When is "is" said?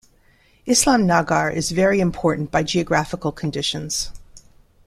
1.53-1.69